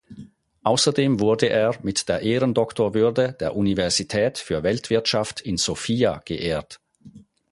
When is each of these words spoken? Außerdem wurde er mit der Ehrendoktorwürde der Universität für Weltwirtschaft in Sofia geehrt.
Außerdem 0.63 1.19
wurde 1.19 1.47
er 1.49 1.75
mit 1.83 2.09
der 2.09 2.21
Ehrendoktorwürde 2.23 3.37
der 3.39 3.55
Universität 3.55 4.39
für 4.39 4.63
Weltwirtschaft 4.63 5.41
in 5.41 5.57
Sofia 5.57 6.23
geehrt. 6.25 6.81